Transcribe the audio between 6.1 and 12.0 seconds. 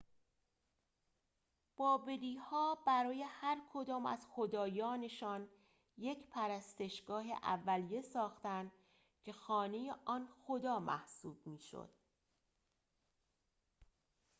پرستشگاه اولیه ساختند که خانه آن خدا محسوب می‌شد